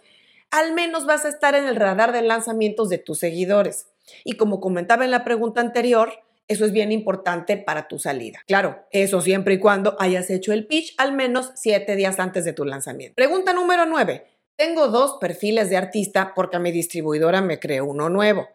al 0.50 0.74
menos 0.74 1.06
vas 1.06 1.24
a 1.24 1.28
estar 1.28 1.54
en 1.54 1.64
el 1.64 1.76
radar 1.76 2.12
de 2.12 2.20
lanzamientos 2.20 2.90
de 2.90 2.98
tus 2.98 3.18
seguidores. 3.18 3.86
Y 4.24 4.36
como 4.36 4.60
comentaba 4.60 5.04
en 5.04 5.10
la 5.10 5.24
pregunta 5.24 5.60
anterior, 5.60 6.12
eso 6.46 6.64
es 6.64 6.72
bien 6.72 6.92
importante 6.92 7.56
para 7.56 7.88
tu 7.88 7.98
salida. 7.98 8.40
Claro, 8.46 8.84
eso 8.90 9.20
siempre 9.20 9.54
y 9.54 9.58
cuando 9.58 9.96
hayas 9.98 10.28
hecho 10.30 10.52
el 10.52 10.66
pitch 10.66 10.94
al 10.98 11.12
menos 11.12 11.52
siete 11.54 11.96
días 11.96 12.18
antes 12.18 12.44
de 12.44 12.52
tu 12.52 12.64
lanzamiento. 12.64 13.14
Pregunta 13.14 13.52
número 13.52 13.86
9. 13.86 14.26
Tengo 14.56 14.88
dos 14.88 15.16
perfiles 15.20 15.70
de 15.70 15.76
artista 15.76 16.32
porque 16.34 16.58
mi 16.58 16.70
distribuidora 16.70 17.40
me 17.40 17.58
creó 17.58 17.86
uno 17.86 18.08
nuevo. 18.08 18.46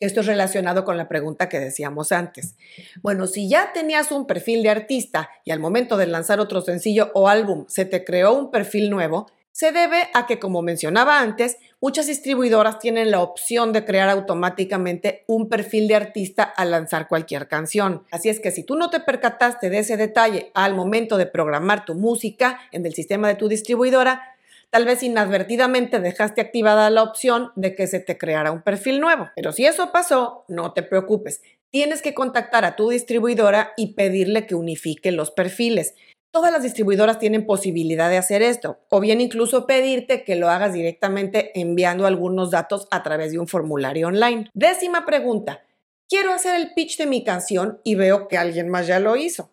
Esto 0.00 0.20
es 0.20 0.26
relacionado 0.26 0.84
con 0.84 0.96
la 0.96 1.08
pregunta 1.08 1.48
que 1.48 1.60
decíamos 1.60 2.12
antes. 2.12 2.56
Bueno, 3.02 3.26
si 3.26 3.48
ya 3.48 3.72
tenías 3.74 4.12
un 4.12 4.26
perfil 4.26 4.62
de 4.62 4.70
artista 4.70 5.28
y 5.44 5.50
al 5.50 5.60
momento 5.60 5.96
de 5.96 6.06
lanzar 6.06 6.40
otro 6.40 6.62
sencillo 6.62 7.10
o 7.14 7.28
álbum 7.28 7.66
se 7.68 7.84
te 7.84 8.04
creó 8.04 8.32
un 8.32 8.50
perfil 8.50 8.88
nuevo, 8.88 9.26
se 9.52 9.72
debe 9.72 10.08
a 10.14 10.26
que, 10.26 10.38
como 10.38 10.62
mencionaba 10.62 11.20
antes, 11.20 11.58
muchas 11.80 12.06
distribuidoras 12.06 12.78
tienen 12.78 13.10
la 13.10 13.20
opción 13.20 13.72
de 13.72 13.84
crear 13.84 14.08
automáticamente 14.08 15.24
un 15.26 15.48
perfil 15.48 15.88
de 15.88 15.96
artista 15.96 16.42
al 16.42 16.70
lanzar 16.70 17.08
cualquier 17.08 17.48
canción. 17.48 18.04
Así 18.10 18.28
es 18.28 18.40
que 18.40 18.52
si 18.52 18.62
tú 18.62 18.76
no 18.76 18.90
te 18.90 19.00
percataste 19.00 19.70
de 19.70 19.78
ese 19.78 19.96
detalle 19.96 20.50
al 20.54 20.74
momento 20.74 21.16
de 21.16 21.26
programar 21.26 21.84
tu 21.84 21.94
música 21.94 22.60
en 22.72 22.86
el 22.86 22.94
sistema 22.94 23.28
de 23.28 23.34
tu 23.34 23.48
distribuidora, 23.48 24.36
tal 24.70 24.84
vez 24.84 25.02
inadvertidamente 25.02 26.00
dejaste 26.00 26.40
activada 26.40 26.88
la 26.90 27.02
opción 27.02 27.50
de 27.56 27.74
que 27.74 27.86
se 27.86 28.00
te 28.00 28.16
creara 28.16 28.52
un 28.52 28.62
perfil 28.62 29.00
nuevo. 29.00 29.28
Pero 29.34 29.52
si 29.52 29.66
eso 29.66 29.90
pasó, 29.92 30.44
no 30.48 30.72
te 30.72 30.82
preocupes. 30.82 31.42
Tienes 31.70 32.02
que 32.02 32.14
contactar 32.14 32.64
a 32.64 32.76
tu 32.76 32.88
distribuidora 32.90 33.72
y 33.76 33.94
pedirle 33.94 34.46
que 34.46 34.54
unifique 34.54 35.12
los 35.12 35.30
perfiles. 35.30 35.94
Todas 36.32 36.52
las 36.52 36.62
distribuidoras 36.62 37.18
tienen 37.18 37.44
posibilidad 37.44 38.08
de 38.08 38.16
hacer 38.16 38.40
esto, 38.40 38.78
o 38.88 39.00
bien 39.00 39.20
incluso 39.20 39.66
pedirte 39.66 40.22
que 40.22 40.36
lo 40.36 40.48
hagas 40.48 40.72
directamente 40.72 41.50
enviando 41.60 42.06
algunos 42.06 42.52
datos 42.52 42.86
a 42.92 43.02
través 43.02 43.32
de 43.32 43.40
un 43.40 43.48
formulario 43.48 44.06
online. 44.06 44.48
Décima 44.54 45.04
pregunta. 45.04 45.64
Quiero 46.08 46.32
hacer 46.32 46.54
el 46.54 46.72
pitch 46.72 46.98
de 46.98 47.06
mi 47.06 47.24
canción 47.24 47.80
y 47.82 47.96
veo 47.96 48.28
que 48.28 48.38
alguien 48.38 48.68
más 48.68 48.86
ya 48.86 49.00
lo 49.00 49.16
hizo. 49.16 49.50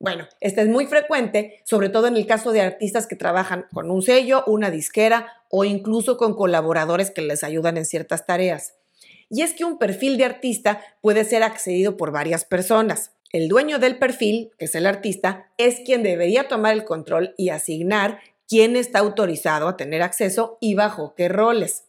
Bueno, 0.00 0.26
este 0.40 0.62
es 0.62 0.68
muy 0.68 0.86
frecuente, 0.86 1.60
sobre 1.64 1.88
todo 1.88 2.08
en 2.08 2.16
el 2.16 2.26
caso 2.26 2.50
de 2.50 2.60
artistas 2.60 3.06
que 3.06 3.16
trabajan 3.16 3.66
con 3.72 3.90
un 3.90 4.02
sello, 4.02 4.42
una 4.48 4.70
disquera 4.70 5.44
o 5.48 5.64
incluso 5.64 6.16
con 6.16 6.34
colaboradores 6.34 7.12
que 7.12 7.22
les 7.22 7.44
ayudan 7.44 7.76
en 7.76 7.86
ciertas 7.86 8.26
tareas. 8.26 8.74
Y 9.30 9.42
es 9.42 9.54
que 9.54 9.64
un 9.64 9.78
perfil 9.78 10.18
de 10.18 10.24
artista 10.24 10.82
puede 11.00 11.24
ser 11.24 11.42
accedido 11.42 11.96
por 11.96 12.10
varias 12.10 12.44
personas. 12.44 13.13
El 13.34 13.48
dueño 13.48 13.80
del 13.80 13.98
perfil, 13.98 14.52
que 14.60 14.66
es 14.66 14.76
el 14.76 14.86
artista, 14.86 15.50
es 15.58 15.80
quien 15.80 16.04
debería 16.04 16.46
tomar 16.46 16.72
el 16.72 16.84
control 16.84 17.34
y 17.36 17.48
asignar 17.48 18.20
quién 18.46 18.76
está 18.76 19.00
autorizado 19.00 19.66
a 19.66 19.76
tener 19.76 20.02
acceso 20.02 20.56
y 20.60 20.76
bajo 20.76 21.16
qué 21.16 21.28
roles. 21.28 21.82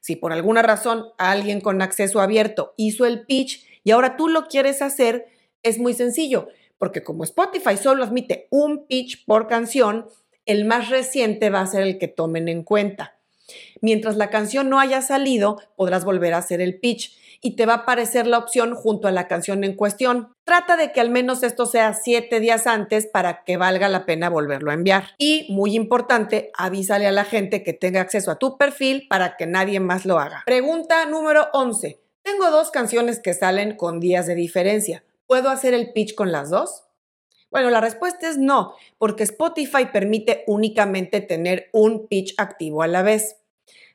Si 0.00 0.16
por 0.16 0.34
alguna 0.34 0.60
razón 0.60 1.06
alguien 1.16 1.62
con 1.62 1.80
acceso 1.80 2.20
abierto 2.20 2.74
hizo 2.76 3.06
el 3.06 3.24
pitch 3.24 3.66
y 3.82 3.92
ahora 3.92 4.18
tú 4.18 4.28
lo 4.28 4.48
quieres 4.48 4.82
hacer, 4.82 5.28
es 5.62 5.78
muy 5.78 5.94
sencillo, 5.94 6.48
porque 6.76 7.02
como 7.02 7.24
Spotify 7.24 7.78
solo 7.78 8.04
admite 8.04 8.46
un 8.50 8.86
pitch 8.86 9.24
por 9.24 9.46
canción, 9.46 10.08
el 10.44 10.66
más 10.66 10.90
reciente 10.90 11.48
va 11.48 11.62
a 11.62 11.66
ser 11.66 11.84
el 11.84 11.96
que 11.96 12.08
tomen 12.08 12.48
en 12.48 12.64
cuenta. 12.64 13.16
Mientras 13.82 14.16
la 14.16 14.30
canción 14.30 14.70
no 14.70 14.78
haya 14.78 15.02
salido, 15.02 15.60
podrás 15.76 16.04
volver 16.04 16.34
a 16.34 16.38
hacer 16.38 16.60
el 16.60 16.78
pitch 16.78 17.18
y 17.40 17.56
te 17.56 17.66
va 17.66 17.72
a 17.72 17.76
aparecer 17.78 18.28
la 18.28 18.38
opción 18.38 18.76
junto 18.76 19.08
a 19.08 19.10
la 19.10 19.26
canción 19.26 19.64
en 19.64 19.74
cuestión. 19.74 20.32
Trata 20.44 20.76
de 20.76 20.92
que 20.92 21.00
al 21.00 21.10
menos 21.10 21.42
esto 21.42 21.66
sea 21.66 21.92
siete 21.92 22.38
días 22.38 22.68
antes 22.68 23.06
para 23.06 23.42
que 23.42 23.56
valga 23.56 23.88
la 23.88 24.06
pena 24.06 24.30
volverlo 24.30 24.70
a 24.70 24.74
enviar. 24.74 25.08
Y, 25.18 25.52
muy 25.52 25.74
importante, 25.74 26.52
avísale 26.56 27.08
a 27.08 27.12
la 27.12 27.24
gente 27.24 27.64
que 27.64 27.72
tenga 27.72 28.00
acceso 28.00 28.30
a 28.30 28.38
tu 28.38 28.56
perfil 28.56 29.08
para 29.10 29.36
que 29.36 29.46
nadie 29.46 29.80
más 29.80 30.06
lo 30.06 30.20
haga. 30.20 30.44
Pregunta 30.46 31.04
número 31.06 31.48
11. 31.52 32.00
Tengo 32.22 32.52
dos 32.52 32.70
canciones 32.70 33.18
que 33.18 33.34
salen 33.34 33.76
con 33.76 33.98
días 33.98 34.28
de 34.28 34.36
diferencia. 34.36 35.02
¿Puedo 35.26 35.50
hacer 35.50 35.74
el 35.74 35.92
pitch 35.92 36.14
con 36.14 36.30
las 36.30 36.50
dos? 36.50 36.84
Bueno, 37.50 37.68
la 37.68 37.80
respuesta 37.80 38.30
es 38.30 38.38
no, 38.38 38.74
porque 38.96 39.24
Spotify 39.24 39.86
permite 39.92 40.44
únicamente 40.46 41.20
tener 41.20 41.68
un 41.72 42.06
pitch 42.06 42.34
activo 42.38 42.82
a 42.82 42.86
la 42.86 43.02
vez. 43.02 43.41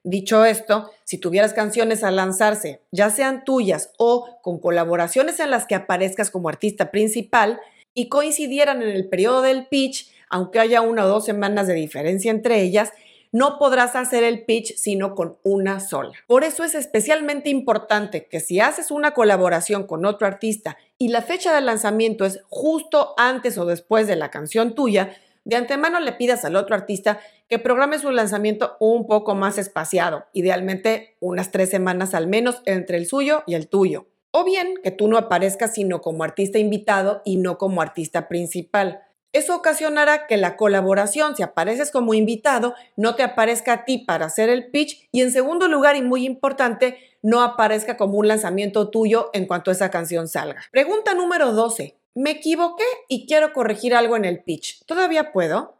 Dicho 0.03 0.45
esto, 0.45 0.91
si 1.03 1.17
tuvieras 1.17 1.53
canciones 1.53 2.03
a 2.03 2.11
lanzarse, 2.11 2.81
ya 2.91 3.09
sean 3.09 3.43
tuyas 3.43 3.91
o 3.97 4.39
con 4.41 4.59
colaboraciones 4.59 5.39
en 5.39 5.51
las 5.51 5.65
que 5.65 5.75
aparezcas 5.75 6.31
como 6.31 6.49
artista 6.49 6.91
principal 6.91 7.59
y 7.93 8.09
coincidieran 8.09 8.81
en 8.81 8.89
el 8.89 9.09
periodo 9.09 9.41
del 9.41 9.67
pitch, 9.67 10.09
aunque 10.29 10.59
haya 10.59 10.81
una 10.81 11.05
o 11.05 11.07
dos 11.07 11.25
semanas 11.25 11.67
de 11.67 11.73
diferencia 11.73 12.31
entre 12.31 12.61
ellas, 12.61 12.93
no 13.31 13.57
podrás 13.59 13.95
hacer 13.95 14.23
el 14.23 14.45
pitch 14.45 14.75
sino 14.75 15.13
con 15.13 15.37
una 15.43 15.79
sola. 15.79 16.13
Por 16.27 16.43
eso 16.43 16.63
es 16.63 16.75
especialmente 16.75 17.49
importante 17.49 18.27
que 18.27 18.39
si 18.39 18.59
haces 18.59 18.91
una 18.91 19.11
colaboración 19.11 19.85
con 19.85 20.05
otro 20.05 20.27
artista 20.27 20.77
y 20.97 21.09
la 21.09 21.21
fecha 21.21 21.53
de 21.53 21.61
lanzamiento 21.61 22.25
es 22.25 22.39
justo 22.49 23.13
antes 23.17 23.57
o 23.57 23.65
después 23.65 24.07
de 24.07 24.15
la 24.15 24.31
canción 24.31 24.75
tuya, 24.75 25.15
de 25.47 25.55
antemano 25.55 26.01
le 26.01 26.11
pidas 26.11 26.43
al 26.43 26.57
otro 26.57 26.75
artista 26.75 27.21
que 27.47 27.57
programe 27.57 27.99
su 27.99 28.11
lanzamiento 28.11 28.75
un 28.81 29.07
poco 29.07 29.33
más 29.33 29.57
espaciado, 29.57 30.25
idealmente 30.33 31.15
unas 31.21 31.51
tres 31.51 31.69
semanas 31.69 32.13
al 32.13 32.27
menos 32.27 32.61
entre 32.65 32.97
el 32.97 33.07
suyo 33.07 33.43
y 33.47 33.55
el 33.55 33.69
tuyo. 33.69 34.07
O 34.31 34.43
bien 34.43 34.73
que 34.83 34.91
tú 34.91 35.07
no 35.07 35.17
aparezcas 35.17 35.73
sino 35.73 36.01
como 36.01 36.25
artista 36.25 36.59
invitado 36.59 37.21
y 37.23 37.37
no 37.37 37.57
como 37.57 37.81
artista 37.81 38.27
principal. 38.27 39.03
Eso 39.31 39.55
ocasionará 39.55 40.27
que 40.27 40.35
la 40.35 40.57
colaboración, 40.57 41.37
si 41.37 41.43
apareces 41.43 41.91
como 41.91 42.13
invitado, 42.13 42.75
no 42.97 43.15
te 43.15 43.23
aparezca 43.23 43.71
a 43.71 43.85
ti 43.85 43.99
para 43.99 44.25
hacer 44.25 44.49
el 44.49 44.69
pitch 44.69 45.07
y 45.13 45.21
en 45.21 45.31
segundo 45.31 45.69
lugar 45.69 45.95
y 45.95 46.01
muy 46.01 46.25
importante, 46.25 46.97
no 47.21 47.41
aparezca 47.41 47.95
como 47.95 48.17
un 48.17 48.27
lanzamiento 48.27 48.89
tuyo 48.89 49.29
en 49.31 49.45
cuanto 49.45 49.71
esa 49.71 49.89
canción 49.91 50.27
salga. 50.27 50.61
Pregunta 50.71 51.13
número 51.13 51.53
12. 51.53 51.96
Me 52.17 52.31
equivoqué 52.31 52.83
y 53.07 53.27
quiero 53.27 53.53
corregir 53.53 53.93
algo 53.93 54.15
en 54.15 54.25
el 54.25 54.43
pitch. 54.43 54.83
¿Todavía 54.87 55.31
puedo? 55.31 55.75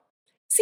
Sí. 0.46 0.62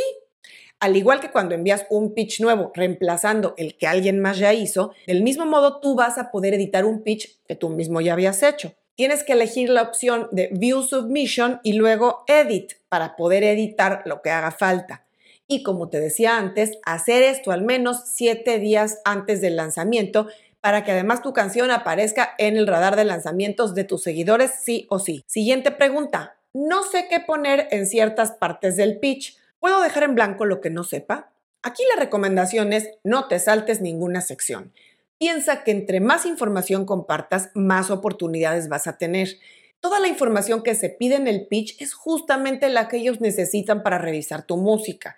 Al 0.80 0.96
igual 0.96 1.20
que 1.20 1.32
cuando 1.32 1.54
envías 1.54 1.86
un 1.90 2.14
pitch 2.14 2.40
nuevo 2.40 2.72
reemplazando 2.74 3.56
el 3.58 3.78
que 3.78 3.86
alguien 3.86 4.22
más 4.22 4.38
ya 4.38 4.54
hizo, 4.54 4.94
del 5.06 5.22
mismo 5.22 5.46
modo 5.46 5.82
tú 5.82 5.94
vas 5.94 6.18
a 6.18 6.32
poder 6.32 6.54
editar 6.54 6.86
un 6.86 7.04
pitch 7.04 7.42
que 7.46 7.58
tú 7.58 7.68
mismo 7.68 8.00
ya 8.00 8.14
habías 8.14 8.42
hecho. 8.42 8.74
Tienes 8.96 9.24
que 9.24 9.34
elegir 9.34 9.70
la 9.70 9.82
opción 9.82 10.30
de 10.32 10.48
View 10.54 10.82
Submission 10.82 11.60
y 11.62 11.74
luego 11.74 12.24
Edit 12.28 12.76
para 12.88 13.18
poder 13.18 13.44
editar 13.44 14.04
lo 14.06 14.22
que 14.22 14.30
haga 14.30 14.52
falta. 14.52 15.06
Y 15.46 15.62
como 15.62 15.90
te 15.90 16.00
decía 16.00 16.38
antes, 16.38 16.80
hacer 16.86 17.22
esto 17.22 17.52
al 17.52 17.64
menos 17.64 18.04
siete 18.06 18.60
días 18.60 19.02
antes 19.04 19.42
del 19.42 19.58
lanzamiento 19.58 20.28
para 20.66 20.84
que 20.84 20.94
además 20.94 21.22
tu 21.22 21.32
canción 21.32 21.70
aparezca 21.70 22.34
en 22.40 22.58
el 22.58 22.66
radar 22.66 22.96
de 22.96 23.06
lanzamientos 23.06 23.76
de 23.76 23.84
tus 23.84 24.02
seguidores 24.02 24.50
sí 24.64 24.88
o 24.90 24.98
sí. 24.98 25.24
Siguiente 25.28 25.70
pregunta. 25.70 26.38
No 26.56 26.82
sé 26.82 27.06
qué 27.08 27.20
poner 27.20 27.68
en 27.70 27.86
ciertas 27.86 28.32
partes 28.32 28.76
del 28.76 28.98
pitch. 28.98 29.38
¿Puedo 29.60 29.80
dejar 29.80 30.02
en 30.02 30.16
blanco 30.16 30.44
lo 30.44 30.62
que 30.62 30.72
no 30.72 30.84
sepa? 30.84 31.32
Aquí 31.62 31.84
la 31.94 32.02
recomendación 32.02 32.74
es 32.74 32.90
no 33.04 33.28
te 33.28 33.38
saltes 33.38 33.80
ninguna 33.80 34.22
sección. 34.22 34.74
Piensa 35.20 35.64
que 35.64 35.70
entre 35.70 36.00
más 36.00 36.26
información 36.26 36.88
compartas, 36.88 37.52
más 37.54 37.92
oportunidades 37.92 38.68
vas 38.68 38.88
a 38.88 38.98
tener. 38.98 39.38
Toda 39.82 40.00
la 40.00 40.08
información 40.08 40.64
que 40.64 40.74
se 40.74 40.90
pide 40.90 41.14
en 41.14 41.28
el 41.28 41.46
pitch 41.46 41.80
es 41.80 41.94
justamente 41.94 42.70
la 42.70 42.88
que 42.88 42.98
ellos 42.98 43.22
necesitan 43.22 43.84
para 43.84 44.00
revisar 44.00 44.48
tu 44.48 44.58
música. 44.58 45.16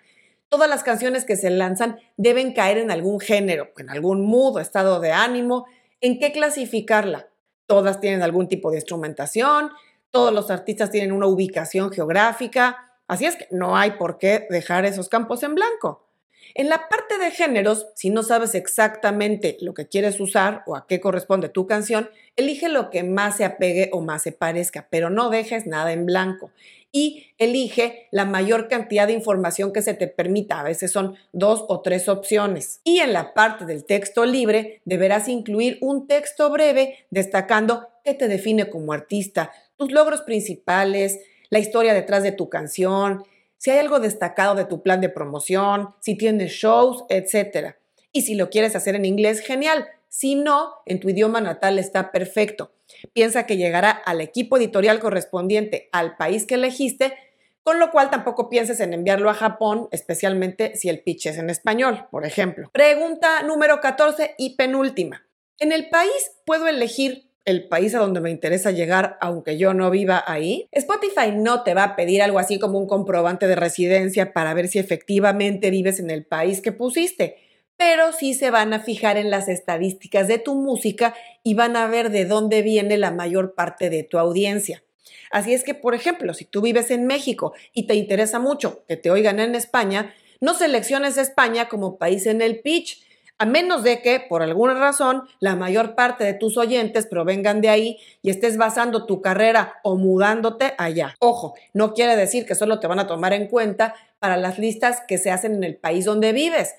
Todas 0.48 0.70
las 0.70 0.82
canciones 0.82 1.24
que 1.24 1.36
se 1.36 1.50
lanzan 1.50 1.98
deben 2.16 2.54
caer 2.54 2.78
en 2.78 2.90
algún 2.90 3.20
género, 3.20 3.68
en 3.76 3.90
algún 3.90 4.26
mood 4.26 4.56
o 4.56 4.60
estado 4.60 4.98
de 5.00 5.12
ánimo. 5.12 5.66
¿En 6.00 6.18
qué 6.18 6.32
clasificarla? 6.32 7.28
Todas 7.66 8.00
tienen 8.00 8.22
algún 8.22 8.48
tipo 8.48 8.70
de 8.70 8.78
instrumentación, 8.78 9.70
todos 10.10 10.32
los 10.32 10.50
artistas 10.50 10.90
tienen 10.90 11.12
una 11.12 11.26
ubicación 11.26 11.92
geográfica, 11.92 12.94
así 13.06 13.26
es 13.26 13.36
que 13.36 13.46
no 13.50 13.76
hay 13.76 13.92
por 13.92 14.16
qué 14.16 14.46
dejar 14.48 14.86
esos 14.86 15.10
campos 15.10 15.42
en 15.42 15.54
blanco. 15.54 16.07
En 16.54 16.68
la 16.68 16.88
parte 16.88 17.18
de 17.18 17.30
géneros, 17.30 17.88
si 17.94 18.10
no 18.10 18.22
sabes 18.22 18.54
exactamente 18.54 19.56
lo 19.60 19.74
que 19.74 19.88
quieres 19.88 20.20
usar 20.20 20.62
o 20.66 20.76
a 20.76 20.86
qué 20.86 21.00
corresponde 21.00 21.48
tu 21.48 21.66
canción, 21.66 22.10
elige 22.36 22.68
lo 22.68 22.90
que 22.90 23.02
más 23.02 23.36
se 23.36 23.44
apegue 23.44 23.90
o 23.92 24.00
más 24.00 24.22
se 24.22 24.32
parezca, 24.32 24.88
pero 24.90 25.10
no 25.10 25.30
dejes 25.30 25.66
nada 25.66 25.92
en 25.92 26.06
blanco 26.06 26.50
y 26.90 27.26
elige 27.38 28.08
la 28.10 28.24
mayor 28.24 28.68
cantidad 28.68 29.06
de 29.06 29.12
información 29.12 29.72
que 29.72 29.82
se 29.82 29.94
te 29.94 30.08
permita. 30.08 30.60
A 30.60 30.64
veces 30.64 30.90
son 30.90 31.16
dos 31.32 31.64
o 31.68 31.80
tres 31.80 32.08
opciones. 32.08 32.80
Y 32.84 33.00
en 33.00 33.12
la 33.12 33.34
parte 33.34 33.66
del 33.66 33.84
texto 33.84 34.24
libre 34.24 34.80
deberás 34.84 35.28
incluir 35.28 35.78
un 35.80 36.06
texto 36.06 36.50
breve 36.50 37.06
destacando 37.10 37.88
qué 38.04 38.14
te 38.14 38.28
define 38.28 38.70
como 38.70 38.92
artista, 38.92 39.52
tus 39.76 39.92
logros 39.92 40.22
principales, 40.22 41.20
la 41.50 41.58
historia 41.58 41.94
detrás 41.94 42.22
de 42.22 42.32
tu 42.32 42.48
canción, 42.48 43.24
si 43.58 43.70
hay 43.70 43.78
algo 43.78 44.00
destacado 44.00 44.54
de 44.54 44.64
tu 44.64 44.82
plan 44.82 45.00
de 45.00 45.08
promoción, 45.08 45.94
si 46.00 46.16
tienes 46.16 46.52
shows, 46.52 47.04
etc. 47.08 47.74
Y 48.12 48.22
si 48.22 48.34
lo 48.34 48.50
quieres 48.50 48.74
hacer 48.74 48.94
en 48.94 49.04
inglés, 49.04 49.40
genial. 49.40 49.86
Si 50.08 50.36
no, 50.36 50.72
en 50.86 51.00
tu 51.00 51.10
idioma 51.10 51.40
natal 51.40 51.78
está 51.78 52.10
perfecto. 52.10 52.72
Piensa 53.12 53.44
que 53.46 53.56
llegará 53.56 53.90
al 53.90 54.20
equipo 54.20 54.56
editorial 54.56 55.00
correspondiente 55.00 55.88
al 55.92 56.16
país 56.16 56.46
que 56.46 56.54
elegiste, 56.54 57.14
con 57.62 57.78
lo 57.78 57.90
cual 57.90 58.08
tampoco 58.08 58.48
pienses 58.48 58.80
en 58.80 58.94
enviarlo 58.94 59.28
a 59.28 59.34
Japón, 59.34 59.88
especialmente 59.90 60.74
si 60.76 60.88
el 60.88 61.00
pitch 61.02 61.26
es 61.26 61.36
en 61.36 61.50
español, 61.50 62.06
por 62.10 62.24
ejemplo. 62.24 62.70
Pregunta 62.72 63.42
número 63.42 63.80
14 63.80 64.36
y 64.38 64.56
penúltima. 64.56 65.26
En 65.58 65.72
el 65.72 65.90
país 65.90 66.32
puedo 66.46 66.66
elegir 66.68 67.27
el 67.48 67.66
país 67.66 67.94
a 67.94 67.98
donde 67.98 68.20
me 68.20 68.30
interesa 68.30 68.70
llegar, 68.70 69.16
aunque 69.20 69.56
yo 69.56 69.72
no 69.74 69.90
viva 69.90 70.22
ahí. 70.26 70.68
Spotify 70.70 71.32
no 71.34 71.62
te 71.62 71.74
va 71.74 71.84
a 71.84 71.96
pedir 71.96 72.22
algo 72.22 72.38
así 72.38 72.58
como 72.58 72.78
un 72.78 72.86
comprobante 72.86 73.46
de 73.46 73.56
residencia 73.56 74.32
para 74.32 74.52
ver 74.54 74.68
si 74.68 74.78
efectivamente 74.78 75.70
vives 75.70 75.98
en 75.98 76.10
el 76.10 76.24
país 76.24 76.60
que 76.60 76.72
pusiste 76.72 77.36
pero 77.78 78.12
sí 78.12 78.34
se 78.34 78.50
van 78.50 78.74
a 78.74 78.80
fijar 78.80 79.16
en 79.16 79.30
las 79.30 79.48
estadísticas 79.48 80.26
de 80.26 80.38
tu 80.38 80.56
música 80.56 81.14
y 81.44 81.54
van 81.54 81.76
a 81.76 81.86
ver 81.86 82.10
de 82.10 82.24
dónde 82.24 82.60
viene 82.60 82.98
la 82.98 83.12
mayor 83.12 83.54
parte 83.54 83.88
de 83.88 84.02
tu 84.02 84.18
audiencia. 84.18 84.82
Así 85.30 85.54
es 85.54 85.62
que, 85.62 85.74
por 85.74 85.94
ejemplo, 85.94 86.34
si 86.34 86.44
tú 86.44 86.60
vives 86.60 86.90
en 86.90 87.06
México 87.06 87.52
y 87.72 87.86
te 87.86 87.94
interesa 87.94 88.40
mucho 88.40 88.84
que 88.88 88.96
te 88.96 89.12
oigan 89.12 89.38
en 89.38 89.54
España, 89.54 90.12
no 90.40 90.54
selecciones 90.54 91.18
España 91.18 91.68
como 91.68 91.98
país 91.98 92.26
en 92.26 92.42
el 92.42 92.60
pitch, 92.60 93.00
a 93.38 93.46
menos 93.46 93.82
de 93.82 94.02
que, 94.02 94.20
por 94.20 94.42
alguna 94.42 94.74
razón, 94.74 95.22
la 95.40 95.56
mayor 95.56 95.94
parte 95.94 96.24
de 96.24 96.34
tus 96.34 96.56
oyentes 96.56 97.06
provengan 97.06 97.60
de 97.60 97.68
ahí 97.68 97.98
y 98.22 98.30
estés 98.30 98.56
basando 98.56 99.06
tu 99.06 99.22
carrera 99.22 99.74
o 99.82 99.96
mudándote 99.96 100.74
allá. 100.76 101.14
Ojo, 101.20 101.54
no 101.72 101.94
quiere 101.94 102.16
decir 102.16 102.46
que 102.46 102.54
solo 102.54 102.80
te 102.80 102.86
van 102.86 102.98
a 102.98 103.06
tomar 103.06 103.32
en 103.32 103.46
cuenta 103.46 103.94
para 104.18 104.36
las 104.36 104.58
listas 104.58 105.02
que 105.06 105.18
se 105.18 105.30
hacen 105.30 105.54
en 105.54 105.64
el 105.64 105.76
país 105.76 106.04
donde 106.04 106.32
vives 106.32 106.74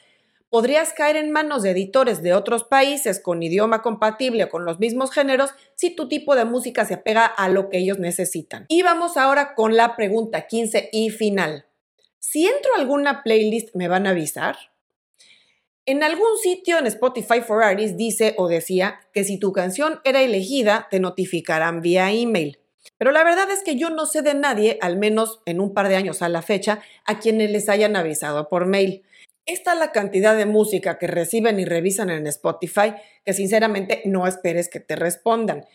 podrías 0.49 0.93
caer 0.93 1.15
en 1.15 1.31
manos 1.31 1.63
de 1.63 1.71
editores 1.71 2.21
de 2.21 2.33
otros 2.33 2.63
países 2.63 3.19
con 3.19 3.41
idioma 3.43 3.81
compatible 3.81 4.45
o 4.45 4.49
con 4.49 4.65
los 4.65 4.79
mismos 4.79 5.11
géneros 5.11 5.51
si 5.75 5.91
tu 5.91 6.07
tipo 6.07 6.35
de 6.35 6.45
música 6.45 6.85
se 6.85 6.95
apega 6.95 7.25
a 7.25 7.49
lo 7.49 7.69
que 7.69 7.77
ellos 7.77 7.99
necesitan. 7.99 8.65
Y 8.67 8.81
vamos 8.81 9.17
ahora 9.17 9.53
con 9.55 9.77
la 9.77 9.95
pregunta 9.95 10.47
15 10.47 10.89
y 10.91 11.09
final. 11.11 11.65
Si 12.19 12.45
entro 12.45 12.73
a 12.75 12.79
alguna 12.79 13.23
playlist, 13.23 13.75
¿me 13.75 13.87
van 13.87 14.07
a 14.07 14.11
avisar? 14.11 14.57
En 15.89 16.03
algún 16.03 16.38
sitio 16.39 16.77
en 16.77 16.86
Spotify 16.86 17.41
for 17.41 17.63
Artists 17.63 17.98
dice 17.98 18.36
o 18.38 18.48
decía 18.48 19.00
que 19.12 19.24
si 19.24 19.39
tu 19.39 19.51
canción 19.53 20.01
era 20.03 20.22
elegida, 20.22 20.88
te 20.91 21.00
notificarán 21.00 21.81
vía 21.81 22.12
email. 22.12 22.60
Pero 23.00 23.12
la 23.12 23.24
verdad 23.24 23.50
es 23.50 23.63
que 23.63 23.75
yo 23.75 23.89
no 23.89 24.05
sé 24.05 24.22
de 24.22 24.36
nadie, 24.36 24.77
al 24.81 24.98
menos 24.98 25.41
en 25.48 25.60
un 25.60 25.74
par 25.74 25.89
de 25.89 25.96
años 25.96 26.22
a 26.22 26.29
la 26.29 26.43
fecha, 26.43 26.79
a 27.05 27.17
quienes 27.17 27.50
les 27.50 27.69
hayan 27.69 27.96
avisado 27.96 28.50
por 28.50 28.67
mail. 28.67 29.01
Esta 29.48 29.74
es 29.74 29.79
la 29.79 29.91
cantidad 29.91 30.38
de 30.38 30.46
música 30.46 31.00
que 31.00 31.08
reciben 31.08 31.60
y 31.60 31.65
revisan 31.65 32.12
en 32.12 32.27
Spotify 32.27 32.93
que 33.25 33.34
sinceramente 33.34 34.03
no 34.05 34.27
esperes 34.27 34.69
que 34.69 34.79
te 34.79 34.96
respondan. 34.96 35.65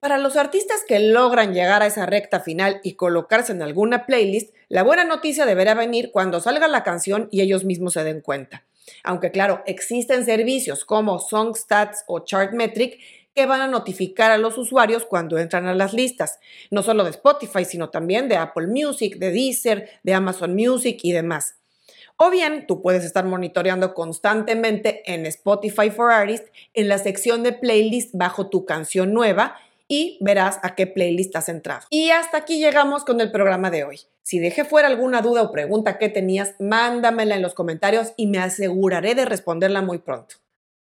Para 0.00 0.18
los 0.18 0.36
artistas 0.36 0.82
que 0.84 0.98
logran 0.98 1.54
llegar 1.54 1.84
a 1.84 1.86
esa 1.86 2.06
recta 2.06 2.40
final 2.40 2.80
y 2.82 2.94
colocarse 2.94 3.52
en 3.52 3.62
alguna 3.62 4.04
playlist, 4.04 4.52
la 4.68 4.82
buena 4.82 5.04
noticia 5.04 5.46
deberá 5.46 5.74
venir 5.74 6.10
cuando 6.10 6.40
salga 6.40 6.66
la 6.66 6.82
canción 6.82 7.28
y 7.30 7.42
ellos 7.42 7.62
mismos 7.62 7.92
se 7.92 8.02
den 8.02 8.20
cuenta. 8.20 8.64
Aunque 9.04 9.30
claro, 9.30 9.62
existen 9.66 10.24
servicios 10.24 10.84
como 10.84 11.18
Songstats 11.18 12.04
o 12.06 12.20
Chartmetric 12.20 12.98
que 13.34 13.46
van 13.46 13.60
a 13.60 13.68
notificar 13.68 14.30
a 14.30 14.38
los 14.38 14.58
usuarios 14.58 15.04
cuando 15.04 15.38
entran 15.38 15.66
a 15.66 15.74
las 15.74 15.92
listas, 15.92 16.40
no 16.70 16.82
solo 16.82 17.04
de 17.04 17.10
Spotify, 17.10 17.64
sino 17.64 17.90
también 17.90 18.28
de 18.28 18.36
Apple 18.36 18.66
Music, 18.66 19.16
de 19.16 19.30
Deezer, 19.30 19.88
de 20.02 20.14
Amazon 20.14 20.54
Music 20.54 20.98
y 21.02 21.12
demás. 21.12 21.56
O 22.16 22.30
bien 22.30 22.66
tú 22.66 22.82
puedes 22.82 23.04
estar 23.04 23.24
monitoreando 23.24 23.94
constantemente 23.94 25.02
en 25.10 25.24
Spotify 25.26 25.90
for 25.90 26.12
Artists 26.12 26.50
en 26.74 26.88
la 26.88 26.98
sección 26.98 27.42
de 27.42 27.52
playlist 27.52 28.10
bajo 28.12 28.50
tu 28.50 28.66
canción 28.66 29.14
nueva 29.14 29.56
y 29.90 30.16
verás 30.20 30.60
a 30.62 30.76
qué 30.76 30.86
playlist 30.86 31.34
has 31.36 31.48
entrado. 31.48 31.86
Y 31.90 32.10
hasta 32.10 32.38
aquí 32.38 32.60
llegamos 32.60 33.04
con 33.04 33.20
el 33.20 33.32
programa 33.32 33.70
de 33.70 33.84
hoy. 33.84 34.00
Si 34.22 34.38
dejé 34.38 34.64
fuera 34.64 34.86
alguna 34.86 35.20
duda 35.20 35.42
o 35.42 35.50
pregunta 35.50 35.98
que 35.98 36.08
tenías, 36.08 36.54
mándamela 36.60 37.34
en 37.34 37.42
los 37.42 37.54
comentarios 37.54 38.12
y 38.16 38.28
me 38.28 38.38
aseguraré 38.38 39.16
de 39.16 39.24
responderla 39.24 39.82
muy 39.82 39.98
pronto. 39.98 40.36